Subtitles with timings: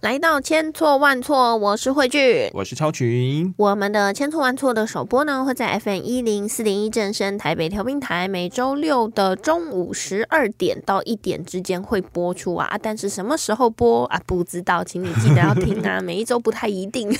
[0.00, 3.52] 来到千错万错，我是慧聚，我是超群。
[3.58, 12.78] 我们的千错万错的首播呢，会在 FM 一零四零一正声台北调频台，每周六的中午十二点到一点之间会播出啊。
[12.80, 14.22] 但是什么时候播啊？
[14.24, 15.98] 不知道，请你记得要听啊。
[16.08, 17.10] 每一周不太一定，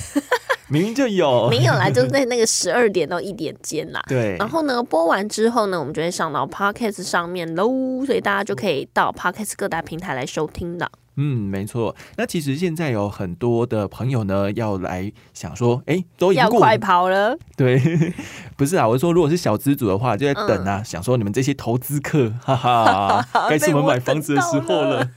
[0.69, 4.03] 明明就有，没有啦，就在那个十二点到一点间啦。
[4.09, 4.37] 对。
[4.39, 10.91] 然后呢，播完之后呢，我们就会上到 Podcast 上面喽，所以大家就可以到 Podcast 各大平台来收听的。
[11.21, 11.97] 嗯，没错。
[12.17, 17.37] 那其实现在有很多的朋友呢，要来想说，哎，都已经快跑了。
[17.57, 17.83] 对，
[18.57, 25.09] 不是啊，我是说，如果是小资主的话，就在等啊，想说你们这些投资客，哈哈， 该是我们买房子的时候了。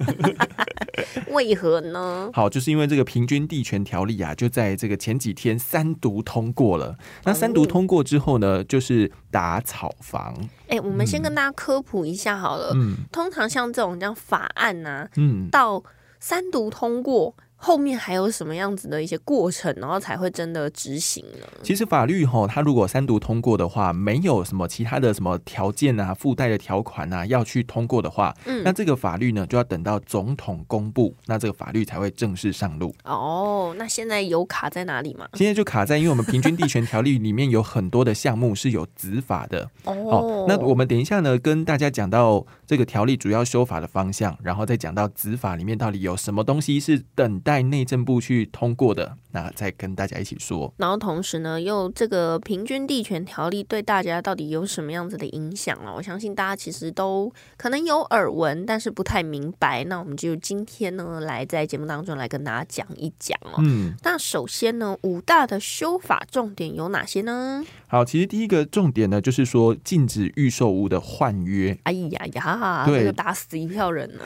[1.31, 2.29] 为何呢？
[2.33, 6.95] 好，就是因为这个平均地权条例啊，就在这个前几天三读通过了。
[7.23, 10.35] 那三读通过之后呢，就是打草房。
[10.67, 12.71] 哎，我们先跟大家科普一下好了。
[12.75, 15.83] 嗯，通常像这种这样法案啊，嗯，到
[16.19, 17.35] 三读通过。
[17.63, 21.45] 后面还有什么样子的一些过程，然后才会真的执行呢？
[21.61, 32.95] 其实法律哈，它如果三读通过的话，没有什么其他的什么条件啊、附带的条款啊要去通过的话，嗯，那这个法律呢就要等到总统公布，那这个法律才会正式上路。
[33.03, 35.29] 哦，那现在有卡在哪里吗？
[35.35, 39.69] 现在就卡在，因为我们平均地权条例里面有很多的项目是有执法的。
[39.85, 47.50] 哦，那我们等一下呢，跟大家讲到这个条例主要修法的方向，然后再讲到执法里面到底有什么东西是等待。
[47.51, 50.73] 在内政部去通过的，那再跟大家一起说。
[50.77, 55.91] 然后同时呢，又这个平均地权条例对大家到底有什么样子的影响啊？
[55.93, 59.83] 我相信大家其实都可能有耳闻，但是不太明白。
[59.83, 63.55] 那我们就今天呢，来在节目当中来跟大家讲一讲哦。
[63.57, 67.61] 嗯，那首先呢，五大的修法重点有哪些呢？
[67.87, 71.77] 好，其实第一个重点呢，就是说禁止预售屋的换约。
[71.83, 74.21] 哎呀呀，这个打死一票人呢。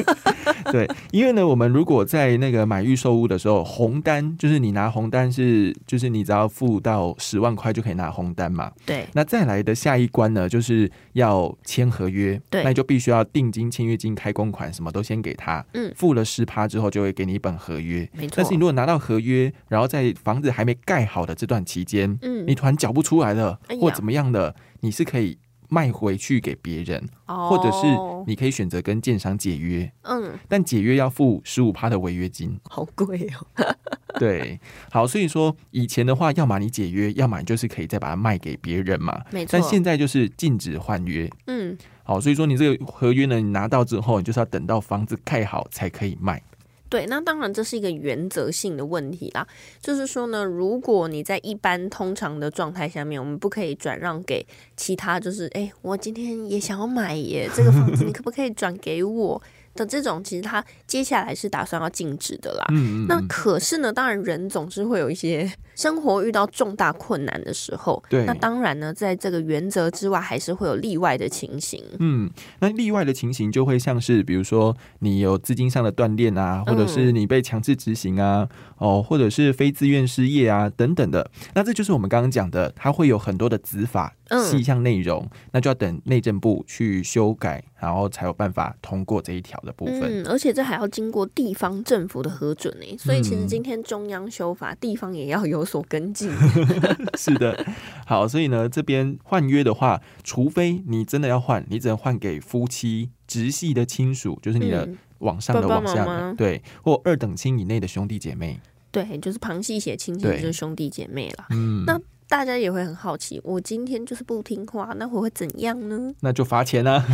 [0.70, 8.72] 对，因为呢，我们如果在那个买预售屋的时候，红单就是你拿红单是，就是你只要付到十万块就可以拿红单嘛。
[8.84, 9.06] 对。
[9.14, 12.40] 那再来的下一关呢，就是要签合约。
[12.50, 12.62] 对。
[12.64, 15.64] 那就必须要定金、签约金、开工款，什么都先给他。
[15.74, 15.92] 嗯。
[15.96, 18.08] 付了十趴之后，就会给你一本合约。
[18.12, 18.34] 没错。
[18.36, 25.38] 但是你如果拿到合约，然后在房子还没盖好的这段期间，嗯，你突然缴不出来了，或怎么样的，你是可以。
[25.70, 27.86] 卖回去给别人，或者是
[28.26, 33.64] 你可以选择跟建商解约，嗯，但解约要付十五趴的违约金，好贵哦。
[34.18, 34.58] 对，
[34.90, 39.52] 好，所以说以前的话，要么你解约，要么你就是可以再把它卖给别人嘛，没错。
[39.52, 46.42] 但现在就是禁止换约，嗯，好，所以说你这个合约呢，你拿到之后，你就是要等到房子盖好才可以卖。
[46.90, 49.46] 对，那当然这是一个原则性的问题啦。
[49.80, 54.44] 就是说呢，如果你在一般通常的状态下面，我们不可以转让给
[54.76, 59.40] 其他，就是哎，我今天也想要买耶，这个房子你可不可以转给我？
[59.74, 62.66] 的这种，其实他接下来是打算要禁止的啦。
[62.70, 68.02] 嗯嗯那可是呢，当然人总是会有一些生活遇到重大困难的时候。
[68.08, 68.24] 对。
[68.24, 71.82] 那当然呢，在这个原则之外，还是会有例外的情形。
[71.98, 72.30] 嗯。
[72.58, 78.48] 那例外的情形就会像是，比如说你有资金上的断裂啊，或者是你被强制执行啊，
[78.78, 81.30] 哦，或者是非自愿失业啊等等的。
[81.54, 84.14] 那这就是我们刚刚讲的，它会有很多的执法。
[84.48, 90.22] 细项内容，那就要等内政部去修改，然后才有办法通过这一条的部分。
[90.22, 92.96] 嗯，而且这还要经过地方政府的核准呢。
[92.98, 96.30] 所以其实今天中央修法，地方也要有所跟进。
[97.18, 97.66] 是的，
[98.06, 108.60] 好，所以呢，这边换约的话，除非你真的要换，你只能换给夫妻直系的亲属，就是你的往上的往下，对，或二等亲以内的兄弟姐妹。
[108.90, 111.46] 对，就是旁系血亲戚，就是兄弟姐妹了。
[111.50, 111.98] 嗯，那。
[112.30, 116.14] 大家也会很好奇，我今天就是不听话，那我会怎样呢？
[116.20, 117.04] 那就罚钱啊！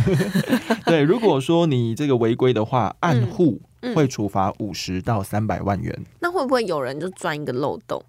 [0.85, 3.59] 对，如果说你这个违规的话，按户
[3.95, 6.05] 会处罚五十到三百万元。
[6.19, 7.99] 那会不会有人就钻一个漏洞？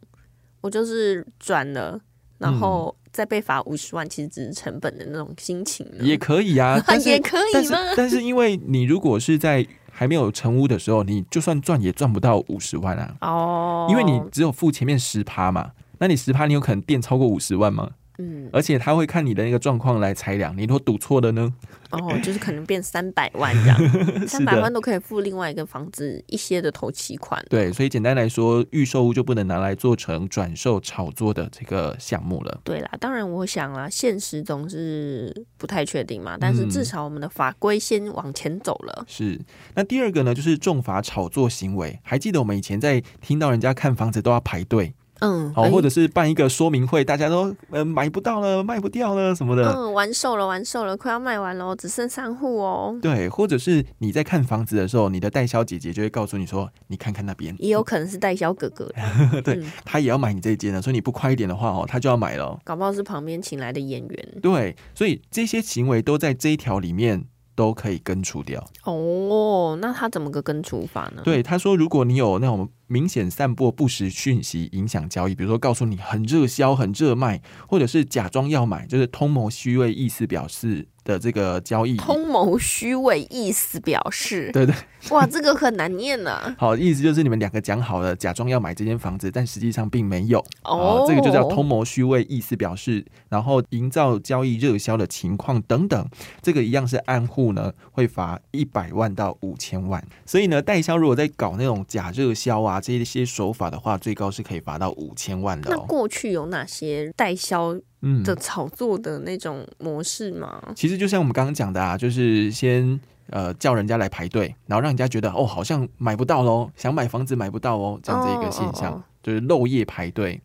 [0.60, 1.99] 我就是转了，
[2.37, 5.90] 然后再被罚五十万，其实只是成本的那种心情。
[6.00, 7.78] 也可以啊， 也可以吗？
[7.96, 13.16] 但是因为你如果是在还没有成屋的时候，你就算赚也赚不到五十万啊！
[13.22, 15.72] 哦，因为你只有付前面十趴嘛。
[15.98, 17.90] 那你十趴，你有可能垫超过五十万吗？
[18.20, 20.52] 嗯，而且他会看你的那个状况来裁量。
[20.58, 21.54] 你如果赌错了呢？
[21.90, 23.78] 哦，就是可能变三百万这样，
[24.26, 27.40] 三百万都可以付另外一个房子一些的头期款。
[27.48, 32.60] 对，所以简单来说，预售屋就不能拿来做成转售炒作的这个项目了。
[32.64, 39.04] 对啦，当然我想啦，现实总是不太确定嘛，但是至少我们的法规先往前走了。
[39.06, 39.40] 是，
[39.76, 41.96] 那第二个呢，就是重罚炒作行为。
[42.02, 44.92] 还记得我们以前在听到人家看房子都要排队。
[45.20, 49.73] 嗯，好，或者是办一个说明会，大家都呃买不到了，卖不掉了什么的。
[49.73, 52.99] 嗯，完售了，完售了，快要卖完了，只剩三户哦。
[53.03, 58.91] 对，或者是你在看房子的时候，你的代销姐姐就会告诉你说：“你看看那边。”也有可能是代销哥哥，
[59.43, 62.59] 对他也要买你这一间的，所以你不快一点的话哦，他就要买了。
[62.65, 64.29] 搞不好是旁边请来的演员。
[64.43, 67.26] 对，所以这些行为都在这一条里面。
[67.59, 71.23] 都可以根除掉哦，那他怎么个根除法呢？
[71.25, 80.88] 对，他说，如果你有那种明显散播不实讯息，影响交易，比如说告诉你很热销、很热卖，或者是假装要买，就是通谋虚伪意思表示。
[81.05, 84.75] 的这个交易，通谋虚伪意思表示， 对对，
[85.08, 86.38] 哇，这个很难念呢。
[86.61, 90.44] 好，意思就是你们两个讲好了，假装要买这间房子，但实际上并没有。
[90.64, 96.06] 哦，这个就叫通谋虚伪意思表示，然后营造交易热销的情况等等，
[96.43, 100.06] 这个一样是按户呢会罚一百万到五千万。
[100.26, 105.70] 所以呢，代销如果在搞那种假热销啊这些手法的话，最高是可以罚到五千万的。
[105.70, 107.76] 那过去有哪些代销？
[108.00, 110.62] 嗯的炒作的那种模式吗？
[110.76, 120.40] 其实就像我们刚刚讲的啊，就是先呃叫人家来排队，然后让人家觉得哦好像买不到喽，想买房子买不到哦，这样子一个现象，就是漏夜排队，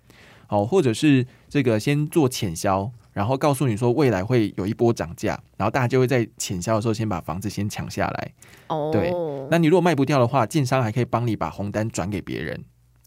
[0.49, 8.33] 哦，或者是这个先做潜销，然后告诉你说未来会有一波涨价，然后大家就会在潜销的时候先把房子先抢下来。
[8.67, 9.13] 哦，对，
[9.49, 12.65] 那你如果卖不掉的话，建商还可以帮你把红单转给别人。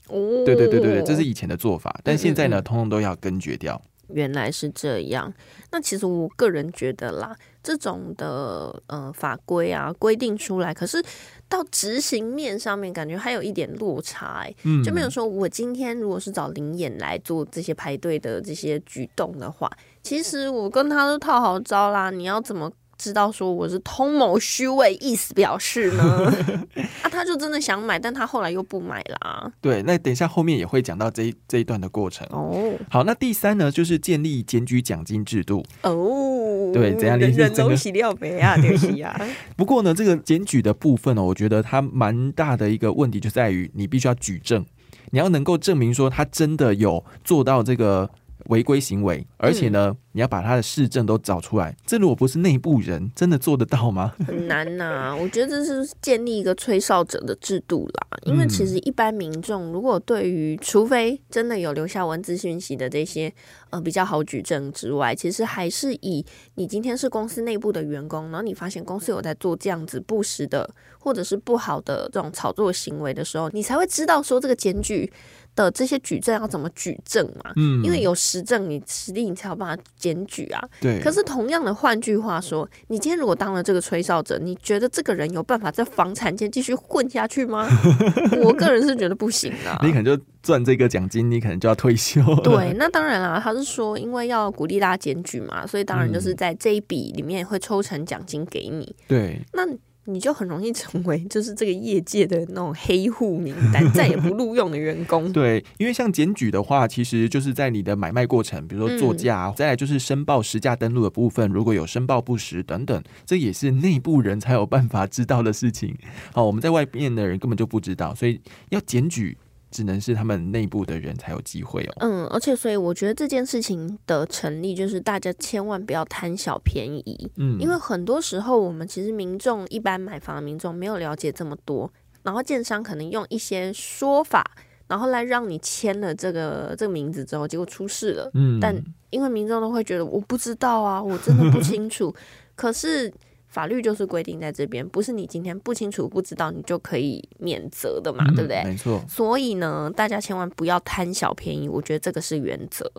[0.08, 3.82] 哦，对对对对对，这是以前的做法，但现在呢，通通都要根绝掉。
[4.10, 5.34] 原来是这样，
[5.72, 11.02] 那其实我个人觉得啦，这种的呃法规啊规定出来，可是
[11.48, 14.54] 到执行面上面，感觉还有一点落差，哎，
[14.84, 19.68] 就没有说我今天如果是找林演来做这些排队的这些举动的话，
[20.06, 22.70] 其实我跟他都套好招啦，你要怎么？
[22.96, 26.32] 知道说我是通谋虚伪意思表示呢，
[27.02, 29.52] 啊，他就真的想买，但他后来又不买啦。
[29.60, 32.72] 对，那等一下后面也会讲到这一这一段的过程哦。
[32.88, 36.70] 好，那第三呢，就是建立检举奖金制度哦。
[36.72, 37.18] 对，怎样？
[37.18, 38.56] 人都洗掉没啊？
[38.56, 39.20] 对不啊。
[39.58, 44.64] 不过呢，这个检举的部分呢，我觉得它蛮大的一个问题就在于你必须要举证，
[45.10, 48.08] 你要能够证明说他真的有做到这个。
[48.48, 51.76] 违规行为，而且呢，你要把他的市政都找出来。
[51.86, 54.14] 这如果不是内部人，真的做得到吗？
[54.26, 55.14] 很难呐。
[55.20, 58.06] 我觉得这是建立一个吹哨者的制度啦。
[58.22, 63.32] 因为其实一般民众如果对于，除非真的有留下文字讯息的这些，
[63.70, 75.12] 呃，比较好举证之外，其实还是以你今天是公司内部的员工，然后你发现公司有在做这样子不实的或者是不好的这种炒作行为的时候，你才会知道说这个检举。
[75.56, 77.50] 的这些举证要怎么举证嘛？
[77.56, 80.62] 嗯，因为有实证，你实力你才有办法检举啊。
[80.80, 81.00] 对。
[81.00, 87.66] 可是同样的，换句话说，你今天如果当了这个吹哨者，你觉得这个人有办法在房产界继续混下去吗？
[88.44, 89.80] 我个人是觉得不行啊。
[89.82, 92.22] 你可能就赚这个奖金，你可能就要退休。
[92.44, 98.94] 对，那当然啦，他是说，因为要鼓励大家检举嘛，所以当然就是在这一笔里面会抽成奖金给你。
[99.08, 99.40] 对。
[99.52, 99.66] 那。
[100.06, 105.30] 你就很容易成为就是这个业界的那种黑户名单，再也不录用的员工。
[105.34, 115.96] 对，因为像检举的话，其实就是在你的买卖过程，比如说作价，再来就是申报实价登录的部分，如果有申报不实等等，这也是内部人才有办法知道的事情。
[116.32, 119.36] 好，我们在外面的人根本就不知道，所以要检举。
[119.76, 121.92] 只能是他们内部的人才有机会哦。
[121.98, 127.30] 嗯，而且所以我觉得这件事情的成立，就是大家千万不要贪小便宜。
[127.36, 131.92] 嗯，因为很多时候我们其实民众一般买房的民众没有了解这么多，
[132.22, 134.42] 然后建商可能用一些说法，
[134.88, 138.30] 然后来让你签了这个这个名字之后，结果出事了。
[138.32, 138.74] 嗯，但
[139.10, 142.14] 因为民众都会觉得我不知道啊，我真的不清楚。
[142.56, 143.12] 可是。
[143.56, 148.62] 法律就是规定在这边，不是你今天不清楚不知道你就可以免责的嘛，对不对？
[148.64, 149.02] 没错。
[149.08, 152.92] 所以呢，大家千万不要贪小便宜，我觉得这个是原则。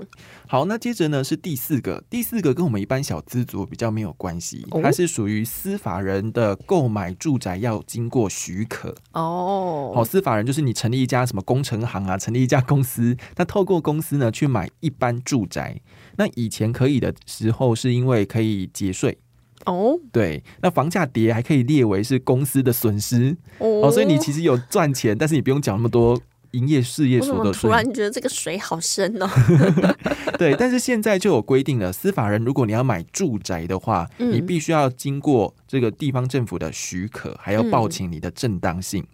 [0.48, 9.92] 好，那接着呢是第四个，第四个跟我们一般小资族比较没有关系，它是属于司法人的购买住宅要经过许可哦。
[9.94, 15.80] 好，司法人就是你成立一家什么工程行啊，成立一家公司，那透过公司呢去买一般住宅，
[16.16, 19.20] 那以前可以的时候是因为可以节税。
[19.66, 26.20] 哦，对，那房价跌还可以列为是公司的损失哦，所以你其实有赚钱，但是你不用缴那么多。
[26.52, 27.70] 营业事业所得税。
[27.70, 29.28] 突然觉得这个水好深哦？
[30.40, 39.06] 对，但是现在就有规定了，司法人如果你要买住宅的话，嗯你必须要经过这个地方政府的许可，还要报请你的正当性。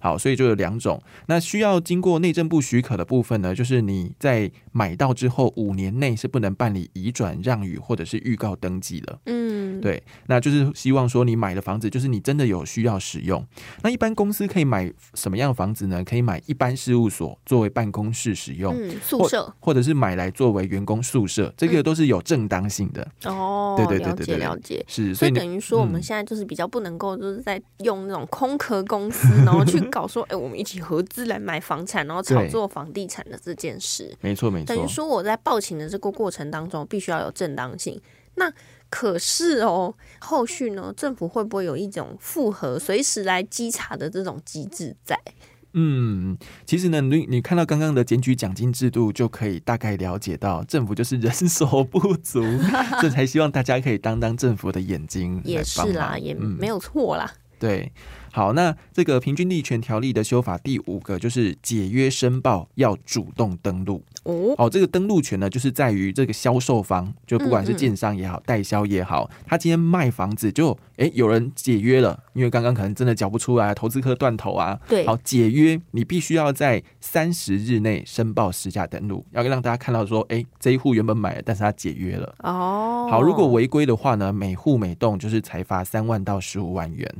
[0.00, 1.00] 好，所以就有两种。
[1.26, 9.18] 那需要经过内政部许可的部分呢，就是你在买到之后五年内是不能办理移转、让与或者是预告登记的。
[9.26, 13.44] 嗯，对，那就是希望说你买的房子，就是你真的有需要使用。
[13.82, 16.04] 那一般公司可以买什么样的房子呢？
[16.04, 23.06] 可以买一般事务所作为办公室使用，嗯，宿舍或者是买来作为员工宿舍，这个都是有正当性的。
[23.24, 24.84] 哦，对对对对对了解。
[24.88, 34.14] 是，所以等于说，我们嗯现在就是比较不能够，就是在用那种空壳公司，然后去搞说，哎、我们一起合资来买房产，然后炒作房地产的这件事。
[34.20, 38.00] 没错没错，等于说，我在报请的这个过程当中，必须要有正当性。
[38.36, 38.50] 那
[38.90, 45.18] 可是哦，后续呢，政府会不会有一种复合、随时来稽查的这种机制在？
[45.72, 52.42] 嗯，其实呢，你你看到刚刚的检举奖金制度，就可以大概了解到政府就是人手不足，
[53.00, 57.32] 这才希望大家可以当当政府的眼睛也是啦，也嗯没有错啦。
[57.60, 57.92] 对，
[58.32, 64.02] 好，那这个平均地权条例的修法第五个就是解约申报要主动登录。
[64.22, 74.78] 哦，哦，这个登录权呢，就是在于这个销售方，就不管是建商也好，代销也好，他今天卖房子就诶有人解约了，因为刚刚可能真的缴不出来，投资客断头啊。
[74.86, 82.34] 对好，解约你必须要在三十日内申报实价登录，要让大家看到说，诶这一户原本买了，但是他解约了。
[82.40, 87.10] 哦，好，如果违规的话呢，每户每栋就是才罚三万到十五万元。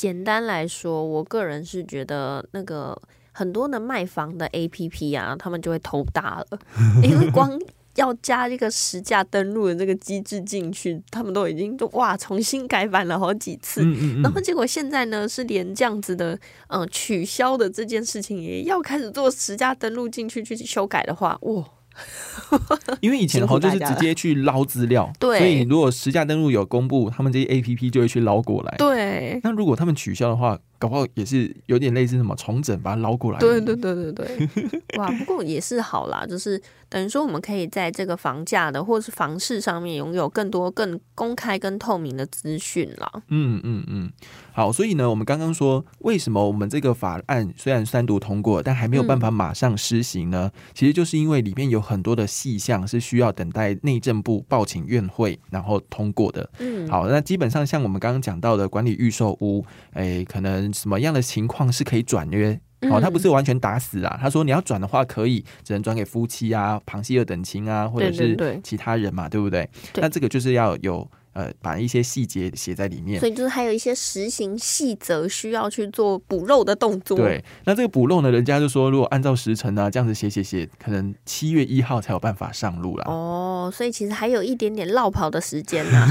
[0.00, 2.98] 简单来说，我个人是觉得那个
[3.32, 6.58] 很多的卖房的 A P P 啊，他们就会头大了，
[7.04, 7.60] 因为光
[7.96, 13.82] 要加这个实价登录的这个机制进去，他们都已经都哇重新改版了好几次。
[13.82, 16.38] 嗯嗯嗯，然后结果现在呢，是连这样子的，
[16.68, 21.62] 呃，取消的这件事情也要开始做实价登录进去去修改的话，哇，
[23.00, 28.74] 因为以前辛苦哈就是直接去捞资料，对所以你如果实价登录有公布，他们这些 A P P 就会去捞过来。
[28.78, 33.38] 对，那如果他们取消的话，搞不好也是有点类似什么重整，把它捞过来。
[33.38, 35.10] 对对对对对， 哇！
[35.10, 43.22] 不过也是好啦，就是等于说我们可以在这个房价的或是房市上面拥有更多、更公开、跟透明的资讯啦。
[43.28, 44.10] 嗯嗯嗯，
[44.54, 50.50] 好，所以呢，我们刚刚说，为什么我们这个法案虽然三读通过，但还没有办法马上施行呢？
[50.72, 56.48] 其实就是因为里面有很多的细项是需要等待内政部报请院会然后通过的。
[56.58, 62.60] 嗯，好，那基本上像我们刚刚讲到的管理预售屋，诶，可能什么样的情况是可以转约？
[62.82, 68.34] 嗯哦，他不是完全打死啊，他说你要转的话可以，只能转给夫妻啊、旁系二等亲啊，或者是
[68.64, 69.68] 其他人嘛，对不对？
[69.92, 73.28] 对那这个就是要有呃，把一些细节写在里面所。
[73.28, 77.18] 以就是还有一些实行细则需要去做补漏的动作。
[77.18, 83.04] 对，那这个补漏呢，人家就说，如果按照时辰啊，这样子写写写，可能七月一号才有办法上路啦。
[83.06, 86.06] 哦，所以其实还有一点点落跑的时间呢、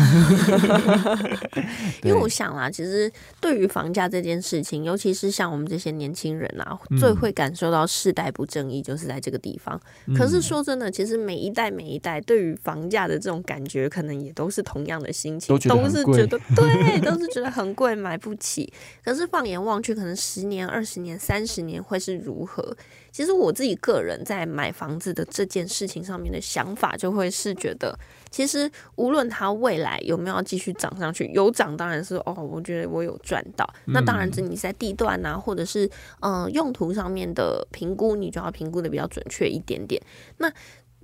[2.03, 9.79] 因为我想啦，其实对于房价这件事情，尤其是像我们这些年轻人啊，嗯最会感受到世代不正义，就是在这个地方。
[10.18, 18.74] 可是嗯说真的，其实每一代每一代对于房价的这种感觉，可能也都是同样的心情，都是觉得对，都是觉得很贵，买不起。
[19.03, 22.75] 可是放眼望去，可能十年、二十年、三十年会是如何？
[23.19, 27.93] 其实我自己个人在买房子的这件事情上面的想法，就会是觉得，
[28.31, 33.69] 其实无论它未来有没有继续涨上去，有涨当然是哦，我觉得我有赚到。
[33.88, 35.89] 那当然，这你在地段啊，或者是
[36.21, 40.01] 呃用途上面的评估，你就要评估的比较准确一点点。
[40.38, 40.49] 那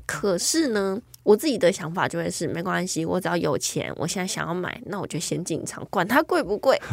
[0.06, 6.82] 可是呢，我自己的想法就会是没关系，我只要有钱，我现在想要买，那我就先进场，管它贵不贵。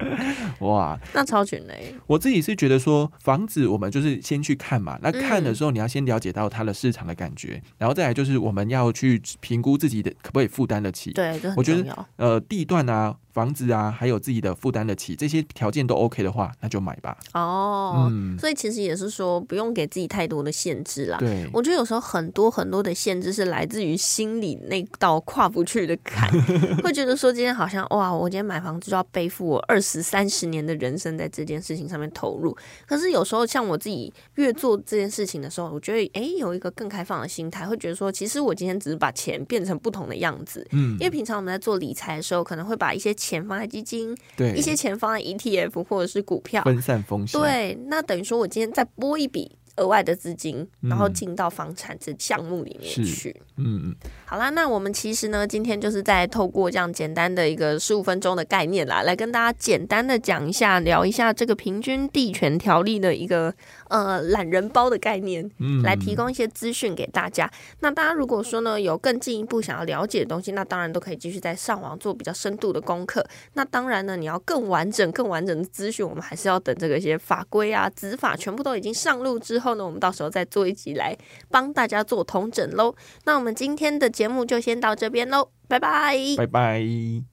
[0.60, 4.98] 哇，那超群嘞，我自己是觉得说，房子我们就是先去看嘛。
[5.02, 11.12] 那看嗯的时候，你要先了解到它的市场的感觉，然后再来就是我们要去评估自己的可不可以负担得起。
[11.12, 12.06] 对，我觉得。
[12.16, 17.16] 呃，地段啊、房子啊，还有自己的负担得起，这些条件都 OK 的话，那就买吧。
[17.34, 21.18] 哦，嗯，所以其实也是说，不用给自己太多的限制啦。
[21.18, 26.30] 对，我觉得有时候很多很多的限制是来自于心里那道跨不去的坎，
[26.82, 32.56] 会觉得说今天好像哇，我今天买房子就要背负我二十三十年的人生在这件事情上面投入。
[32.86, 40.66] 可是有时候像我自己越做这件事情的时候，我觉得哎有一个更开放的心态，会觉得说其实我今天只是把钱变成不同的样子。
[40.72, 53.34] 嗯因，为平常我们在做理财的时候，可能会把一些钱放在基金，对，一些钱放在 ETF 或者是股票，分散风险。，对，那等于说我今天再拨一笔额外的资金，然后进到房产这项目里面去。
[53.56, 53.96] 嗯嗯，
[54.26, 63.52] 好啦，那我们其实呢，今天就是在透过这样简单的一个十五分钟的概念啦，来跟大家简单的讲一下，聊一下这个平均地权条例的一个
[63.88, 67.50] 呃懒人包的概念，嗯，来提供一些资讯给大家。
[67.80, 73.24] 那大家如果说呢有更进一步想要了解的东西，那当然都可以继续在上网做比较深度的功课。
[73.54, 81.16] 那当然呢，你要更完整、更完整的资讯，我们还是要等这个一些法规啊、执法全部都已经上路之后呢，我们到时候再做一集来
[81.48, 82.94] 帮大家做同整喽。
[83.24, 87.30] 那我们今天的节目就先到这边喽，拜拜，拜拜。